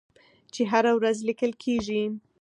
[0.53, 2.03] چې هره ورځ لیکل کیږي.